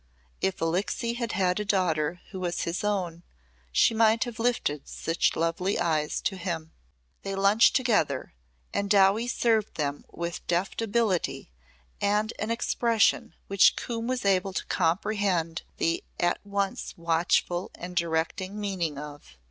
If 0.41 0.59
Alixe 0.61 1.13
had 1.15 1.33
had 1.33 1.59
a 1.59 1.63
daughter 1.63 2.21
who 2.31 2.39
was 2.39 2.61
his 2.61 2.83
own, 2.83 3.21
she 3.71 3.93
might 3.93 4.23
have 4.23 4.39
lifted 4.39 4.87
such 4.89 5.35
lovely 5.35 5.77
eyes 5.77 6.21
to 6.21 6.37
him. 6.37 6.71
They 7.21 7.35
lunched 7.35 7.75
together 7.75 8.33
and 8.73 8.89
Dowie 8.89 9.27
served 9.27 9.75
them 9.75 10.03
with 10.11 10.41
deft 10.47 10.81
ability 10.81 11.51
and 12.01 12.33
an 12.39 12.49
expression 12.49 13.35
which 13.45 13.75
Coombe 13.75 14.07
was 14.07 14.25
able 14.25 14.53
to 14.53 14.65
comprehend 14.65 15.61
the 15.77 16.03
at 16.19 16.39
once 16.43 16.95
watchful 16.97 17.69
and 17.75 17.95
directing 17.95 18.59
meaning 18.59 18.97
of. 18.97 19.37